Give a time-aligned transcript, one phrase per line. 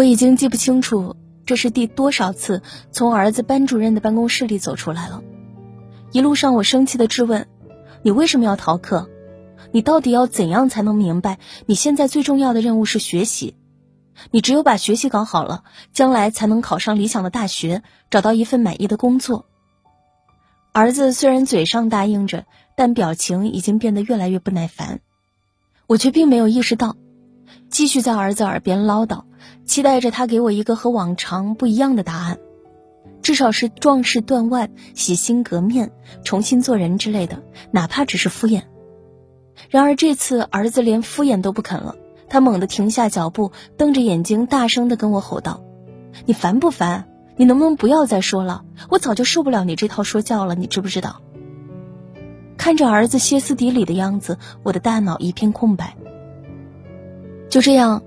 [0.00, 5.22] 我已经记不清楚这是第多少次从儿子班主任的办公室里走出来了。
[6.10, 7.46] 一路上，我生气的质问
[8.00, 9.10] ：“你为什么要逃课？
[9.72, 13.56] 你到底要怎样才能明白，你现在最重要的任务是学习？
[14.30, 19.44] 你只有把学习搞好了，将来才能考上理想的大学，找到一份满意的工作。”
[20.72, 25.00] 儿子虽然嘴上答应着，但表情已经变得越来越不耐烦。
[25.86, 26.96] 我却并没有意识到，
[27.80, 29.22] 继续在儿子耳边唠叨，
[29.64, 32.38] 期待着他给我一个和往常不一样的答案，
[33.22, 35.90] 至少是壮士断腕、洗心革面、
[36.22, 38.64] 重新做人之类的，哪怕只是敷衍。
[39.70, 41.96] 然而这次儿子连敷衍都不肯了，
[42.28, 45.62] 他猛地停下脚步，瞪着眼睛，大声地跟我吼道
[46.26, 48.62] ：“你烦不烦？”你能不能不要再说了？
[48.90, 51.22] 我早就受不了你这套说教了，你知不知道？
[52.58, 55.96] 看着儿子歇斯底里的样子，我的大脑一片空白。
[57.50, 58.04] 就这样，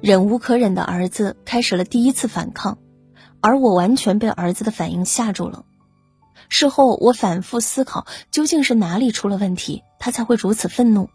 [0.00, 2.78] 忍无可忍的儿子开始了第一次反抗，
[3.40, 5.64] 而我完全被儿子的反应吓住了。
[6.48, 11.10] 事后，我反复思考，究竟是哪里出了问题，他才会如此愤怒。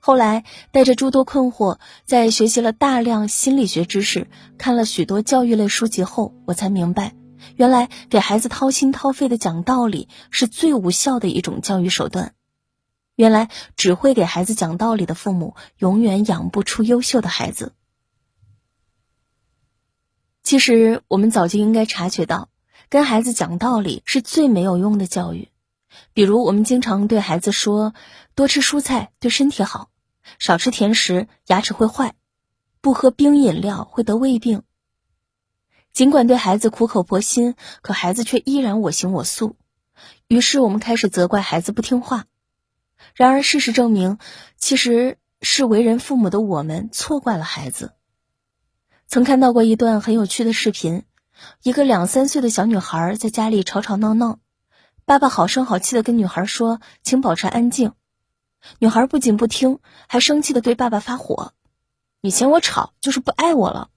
[0.00, 7.12] 后来，带着诸多困惑，在学习了大量心理学知识、看了许多教育类书籍后，我才明白，
[7.54, 12.32] 原来给孩子掏心掏肺的讲道理是最无效的一种教育手段。
[13.14, 17.74] 原来，只会给孩子讲道理的父母，永远养不出优秀的孩子。
[20.42, 22.48] 其实，我们早就应该察觉到，
[22.88, 25.50] 跟孩子讲道理是最没有用的教育。
[26.14, 27.94] 比如，我们经常对孩子说
[28.34, 29.90] ：“多吃蔬菜对身体好。”
[30.38, 32.12] 少吃甜食，牙齿会坏；
[32.80, 34.62] 不喝冰饮料会得胃病。
[35.92, 39.56] 尽管对孩子苦口婆心，可孩子却依然我行我素。
[40.28, 42.24] 于是我们开始责怪孩子不听话。
[43.14, 44.18] 然而事实证明，
[44.56, 47.92] 其实是为人父母的我们错怪了孩子。
[49.06, 51.04] 曾看到过一段很有趣的视频：
[51.62, 54.38] 一个两三岁的小女孩在家里吵吵闹闹，
[55.04, 57.92] 爸爸好声好气的跟女孩说：“请保持安静。”
[58.78, 61.52] 女孩不仅不听，还生气的对爸爸发火
[62.22, 63.90] ：“你嫌我吵，就是不爱我了。”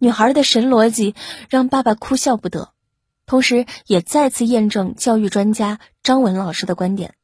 [0.00, 1.14] 女孩的神逻辑
[1.50, 2.72] 让爸爸哭笑不得，
[3.26, 7.14] 同时也再次验证教育专家张文老师的观点：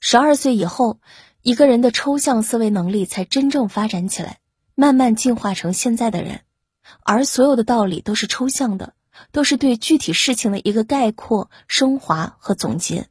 [0.00, 0.98] 十二岁以后，
[1.42, 4.38] 一个人的抽象思维能力才真正发展起来，
[4.74, 6.40] 慢慢进化成现在的人。
[7.02, 8.94] 而所有的道理都是抽象的，
[9.32, 13.08] 都是对具体事情的一个概括、升华和总结。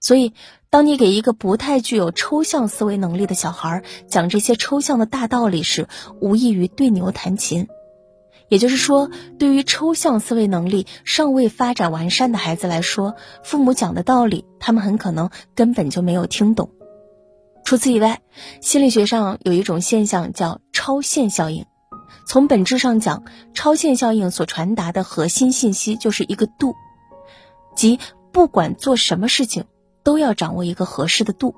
[0.00, 0.32] 所以，
[0.70, 5.88] 当你给一个不太具有抽象思维能力的小孩讲这些抽象的大道理时，
[6.20, 7.68] 无异于对牛弹琴。
[8.48, 16.70] 也就是说，对于抽象思维能力尚未发展完善的孩子来说，父母讲的道理，他们很可能根本就没有听懂。
[17.64, 18.22] 除此以外，
[18.60, 21.66] 心理学上有一种现象叫超限效应。
[22.26, 26.74] 从本质上讲，超限效应所传达的核心信息就是一个度，
[27.76, 27.98] 即
[28.32, 29.64] 不管做什么事情。
[30.04, 31.54] 都要掌握一个合适的度，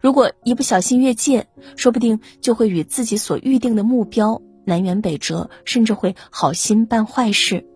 [0.00, 7.66] 如果一不小心越界，说不定就会与自己所预定的目标南辕北辙，甚至会好心办坏事。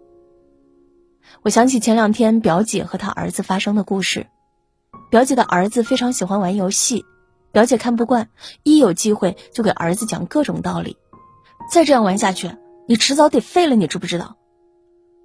[1.42, 4.26] 我想起前两天表姐和她儿子发生的故事，
[5.10, 7.04] 表姐的儿子非常喜欢玩游戏，
[7.50, 8.28] 表姐看不惯，
[8.62, 10.96] 一有机会就给儿子讲各种道理，
[11.70, 12.50] 再这样玩下去，
[12.86, 14.36] 你迟早得废了，你知不知道？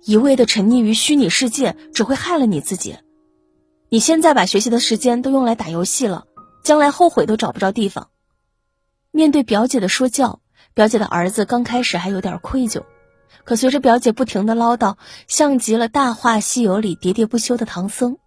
[0.03, 2.97] 一味的沉溺于虚拟世界，只会害了你自己。
[3.89, 6.25] 你现在把学习的时间都用来打游戏了，
[6.63, 8.09] 将来后悔都找不着地方。
[9.11, 10.39] 面对表姐的说教，
[10.77, 12.83] 表姐的儿子刚开始还有点愧疚，
[13.45, 18.19] 可随着表姐不停的唠叨，像极了《大话西游》里喋喋不休的唐僧。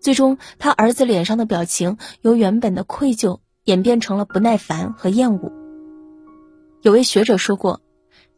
[0.00, 5.50] 最终，他儿子脸上的表情由原本的愧疚演变成了不耐烦和厌恶。
[6.80, 7.80] 有位学者说过：“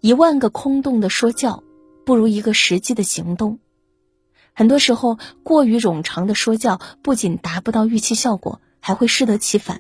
[0.00, 1.62] 一万个空洞的说教，
[2.06, 3.58] 不如一个实际的行动。”
[4.56, 9.78] 很多时候，过于冗长的说教不仅达不到预期效果，还会适得其反。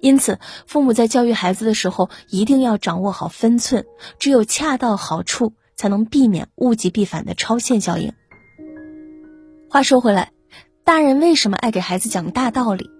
[0.00, 3.84] 因此，父母在教育孩子的时候，一定要掌握好分寸，
[4.18, 8.12] 只有恰到好处，才能避免物极必反的超限效应。
[9.68, 10.32] 话说回来，
[10.84, 12.90] 大人为什么爱给孩子讲大道理？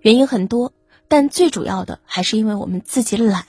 [0.00, 0.72] 原因很多，
[1.08, 3.44] 但最主要的还是因为我们自己懒。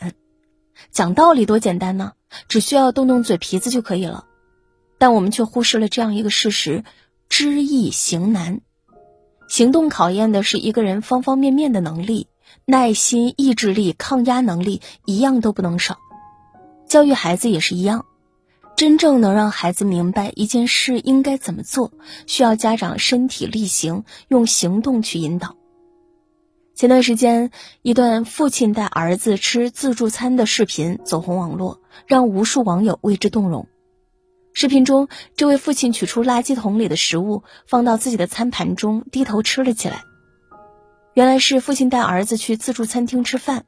[0.91, 2.11] 讲道理多简单呢，
[2.49, 4.25] 只需要动动嘴皮子就可以了。
[4.99, 6.83] 但我们却忽视了这样一个事实：
[7.29, 8.61] 知易行难。
[9.47, 12.27] 行动考验的是一个人方方面面的能力，
[12.65, 15.97] 耐心、意志力、抗压能力一样都不能少。
[16.87, 18.05] 教育孩子也是一样，
[18.75, 21.91] 真正能让孩子明白一件事应该怎么做，
[22.27, 25.55] 需要家长身体力行，用行动去引导。
[26.75, 27.49] 前段时间，
[27.81, 33.67] 一段父亲带儿子吃自助餐的视频走红网络，让无数网友为之动容。
[34.53, 40.03] 视频中，这位父亲取出垃圾桶里的食物，放到自己的餐盘中，低头吃了起来。
[41.17, 43.65] 原来是父亲带儿子去自助餐厅吃饭，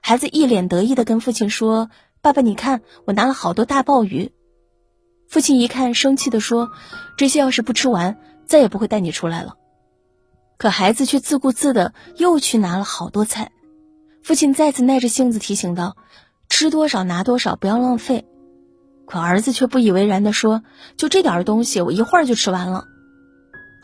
[0.00, 1.90] 孩子一脸得意地跟父亲说
[2.20, 4.32] ：“爸爸，你看，我拿了好多大鲍鱼。”
[5.30, 6.70] 父亲一看，生气地说
[7.16, 9.54] ：“这些要是不吃完，再也不会带你出来了。”
[10.58, 13.52] 可孩子却自顾自的又去拿了好多菜，
[14.24, 15.96] 父亲再次耐着性子提醒道
[16.50, 18.26] ：“吃多少拿多少，不要浪费。”
[19.06, 20.64] 可儿子却不以为然的说
[20.98, 22.88] ：“就这点东西，我一会儿就吃完了。”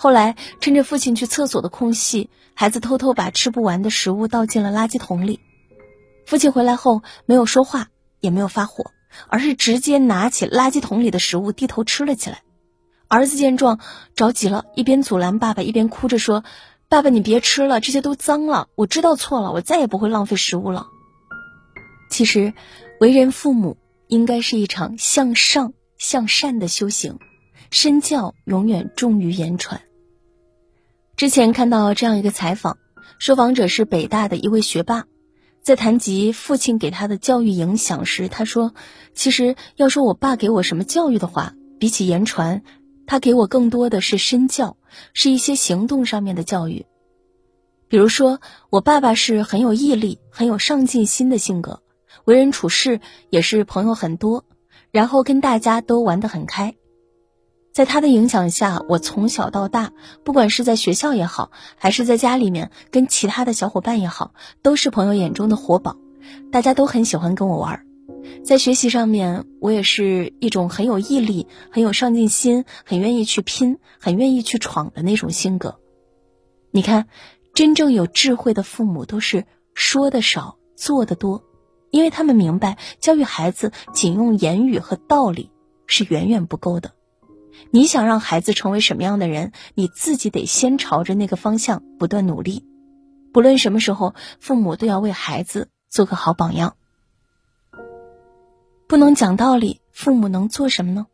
[0.05, 5.41] 后来趁着父亲去厕所的空隙，孩子偷偷把吃不完的食物倒进了垃圾桶里。
[6.27, 7.89] 父亲回来后没有说话，
[8.21, 8.91] 也没有发火，
[9.29, 12.43] 而是直接拿起垃圾桶里的食物低头吃了起来。
[13.09, 13.81] 儿子见状
[14.15, 16.45] 着急了，一边阻拦爸爸，一边哭着说
[16.91, 18.69] ：“爸爸，你别吃了，这些都脏了。
[18.75, 20.89] 我知道错了，我再也不会浪费食物了。”
[22.12, 22.53] 其实，
[23.01, 23.79] 为人父母
[24.09, 27.19] 应该是一场向上向善的修行，
[27.71, 29.81] 身教永远重于言传。
[31.16, 32.76] 之前看到这样一个采访，
[33.20, 35.05] 受访者是北大的一位学霸，
[35.62, 38.75] 在谈及父亲给他的教育影响时，他说
[39.14, 42.62] ：“其实要说我爸给我什么教育的话，比起言传。”
[43.06, 44.78] 他给我更多的是身教，
[45.12, 46.87] 是一些行动上面的教育。
[47.87, 48.40] 比如说，
[48.70, 51.82] 我爸爸是很有毅力、很有上进心的性格，
[52.25, 54.46] 为人处事也是朋友很多，
[54.90, 56.75] 然后跟大家都玩得很开。
[57.75, 59.91] 在他的影响下，我从小到大，
[60.23, 64.32] 不管是在学校也好，还是在家里面跟其他的小伙伴也好，
[64.62, 65.97] 都是朋友眼中的活宝，
[66.53, 67.85] 大家都很喜欢跟我玩。
[68.44, 75.81] 在学习上面，我也是一种很有毅力、很有上进心、很愿意去拼、很愿意去闯的那种性格。
[76.70, 77.09] 你看，
[77.55, 81.43] 真正有智慧的父母都是说的少、做的多，
[81.91, 85.50] 因为他们明白教育孩子仅用言语和道理
[85.88, 86.93] 是远远不够的。
[87.71, 92.65] 你想让孩子成为什么样的人，你自己得先朝着那个方向不断努力。
[93.33, 96.77] 不论什么时候，父母都要为孩子做个好榜样。
[98.87, 101.06] 不能讲道理，父母能做什么呢？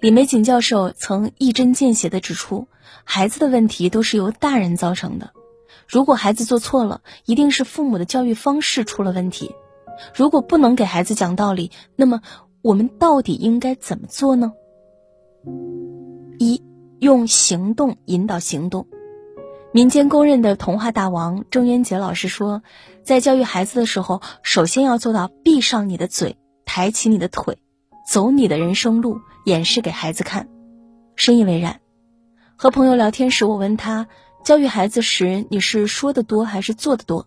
[0.00, 2.66] 李玫瑾教授曾一针见血地指出，
[3.04, 5.32] 孩子的问题都是由大人造成的。
[5.86, 9.54] 如果孩子做错了，一定是父母的教育方式出了问题。
[10.14, 12.22] 如果不能给孩子讲道理，那么
[12.62, 14.52] 我们到底应该怎么做呢？
[17.00, 18.86] 用行动引导行动。
[19.72, 22.62] 民间公认的童话大王郑渊洁老师说，
[23.02, 26.36] 在教育孩子的时候，首先要做到闭上你的嘴。
[26.70, 27.56] 抬起你的腿，
[28.06, 30.50] 走你的人生路，演示给孩子看。
[31.16, 31.80] 深以为然。
[32.56, 34.06] 和朋友聊天时，我问他，
[34.44, 37.26] 教育孩子时你是说的多还是做的多？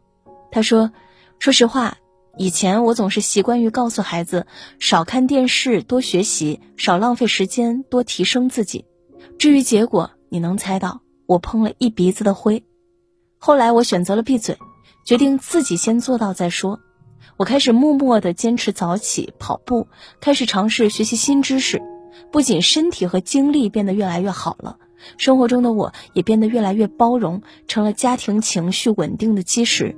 [0.52, 0.92] 他说，
[1.40, 1.98] 说实话，
[2.38, 4.46] 以前我总是习惯于告诉孩子
[4.80, 8.86] 少看电视，多学习，少浪费时间，多提升自己。
[9.38, 12.64] 至于结果，你能猜到，我碰了一鼻子的灰。
[13.38, 14.58] 后来我选择了闭嘴，
[15.06, 16.80] 决定自己先做到再说。
[17.38, 19.88] 我开始默默地坚持早起跑步，
[20.20, 21.82] 开始尝试学习新知识，
[22.32, 24.78] 不仅身体和精力变得越来越好了，
[25.18, 29.96] 生活中的我也变得越来越包容，成了家庭情绪稳定的基石。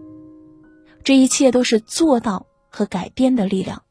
[1.03, 3.83] 这一切都是做到和改变的力量，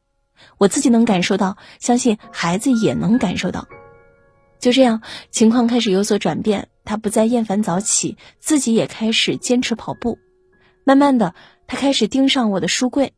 [0.57, 3.67] 我自己能感受到，相信孩子也能感受到。
[4.63, 10.17] 就这样，情况开始有所转变，他不再厌烦早起，自己也开始坚持跑步。
[10.85, 11.35] 慢慢的，
[11.67, 13.11] 他开始盯上我的书柜。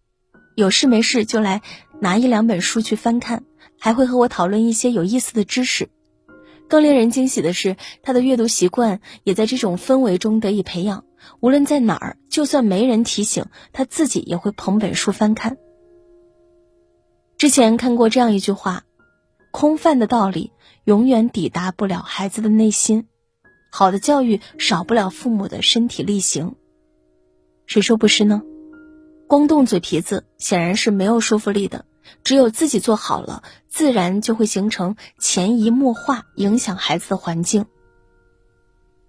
[0.55, 1.61] 有事没事就来
[2.01, 3.43] 拿一两本书去翻看，
[3.79, 5.87] 还会和我讨论一些有意思的知识。
[6.67, 11.05] 更令人惊喜的是，他的阅读习惯也在这种氛围中得以培养。
[11.41, 15.57] 无论在哪儿，就算没人提醒，他自己也会捧本书翻看。
[17.37, 18.81] 之前看过这样一句话
[19.55, 20.51] ：“空泛的道理
[20.83, 23.07] 永远抵达不了孩子的内心，
[23.71, 26.55] 好的教育少不了父母的身体力行。”
[27.65, 28.41] 谁说不是呢？
[29.29, 31.85] 光动嘴皮子显然是没有说服力的，
[32.25, 37.65] 只有自己做好了，自然就会形成潜移默化影响孩子的环境。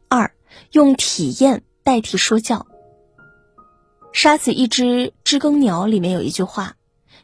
[0.09, 0.31] 二，
[0.71, 2.69] 用体验代替说教。
[4.13, 6.77] 杀死一只知更鸟里面有一句话：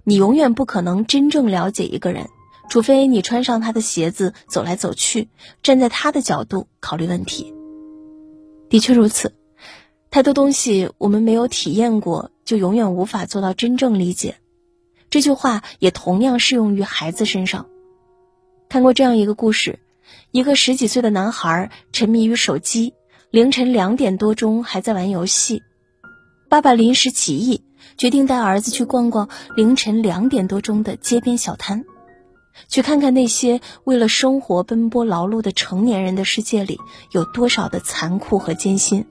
[0.03, 2.29] 你永远不可能真正了解一个人，
[2.69, 5.29] 除非你穿上他的鞋子走来走去，
[5.63, 7.53] 站在他的角度考虑问题。
[8.69, 9.35] 的确如此。
[10.11, 14.37] 太多东西我们没有体验过，就永远无法做到真正理解。
[15.09, 17.67] 这句话也同样适用于孩子身上。
[18.69, 19.79] 看过这样一个故事：
[20.31, 22.93] 一个十几岁的男孩沉迷于手机，
[23.31, 25.63] 凌晨两点多钟还在玩游戏。
[26.51, 27.63] 爸爸临时起意，
[27.97, 31.87] 决定带儿子去逛逛凌晨两点多钟的街边小摊，
[32.69, 36.79] 去看看那些为了生活奔波劳碌的成年人的世界里
[37.11, 39.07] 有多少的残酷和艰辛。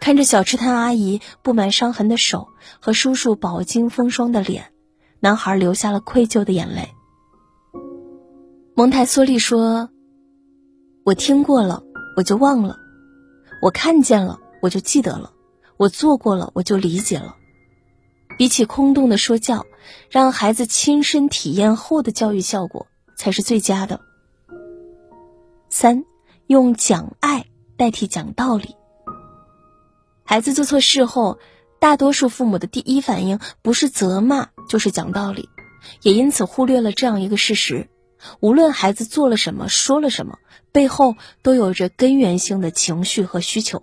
[0.00, 2.48] 看着小吃摊阿姨布满伤痕的手
[2.80, 4.72] 和叔叔饱经风霜的脸，
[5.20, 6.88] 男孩流下了愧疚的眼泪。
[8.74, 9.90] 蒙台梭利说
[11.04, 11.82] ：“我听过了，
[12.16, 12.76] 我就忘了；
[13.62, 15.32] 我看见了，我就记得了。”
[15.78, 17.34] 我做过了，我就理解了。
[18.38, 19.66] 比起空洞的说教，
[20.10, 22.86] 让孩子亲身体验后的教育效果
[23.16, 24.00] 才是最佳的。
[25.68, 26.04] 三，
[26.46, 27.46] 用讲爱
[27.76, 28.76] 代替讲道理。
[30.24, 31.38] 孩子做错事后，
[31.78, 35.48] 大多数父母的第一反应不是责骂，就是讲道理，
[36.02, 37.88] 也因此忽略了这样一个事实：
[38.40, 40.38] 无论孩子做了什么，说了什么，
[40.72, 43.82] 背后都有着根源性的情绪和需求。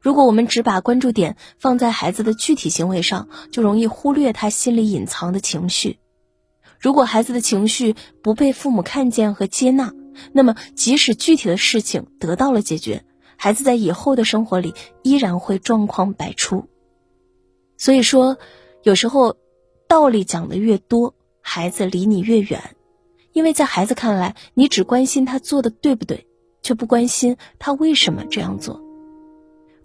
[0.00, 5.98] 如果我们只把关注点放在孩子的具体行为上，就容易忽略他心里隐藏的情绪。
[6.78, 9.92] 如果孩子的情绪不被父母看见和接纳，
[10.32, 13.04] 那么即使具体的事情得到了解决，
[13.36, 16.68] 孩子在以后的生活里依然会状况百出。
[17.76, 18.38] 所以说，
[18.82, 19.36] 有时候
[19.88, 22.76] 道理讲的越多，孩子离你越远，
[23.32, 26.26] 因为在孩子看来，你只关心他做的对不对，
[26.62, 28.87] 却不关心他为什么这样做。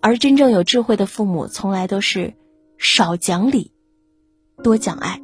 [0.03, 2.33] 而真正有智慧的父母，从来都是
[2.77, 3.71] 少讲理，
[4.61, 5.21] 多讲爱。